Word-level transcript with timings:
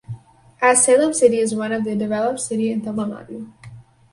As 0.63 0.83
Salem 0.83 1.13
city 1.13 1.37
is 1.37 1.53
one 1.53 1.71
of 1.71 1.83
the 1.83 1.95
developed 1.95 2.39
city 2.39 2.71
in 2.71 2.81
Tamilnadu. 2.81 3.51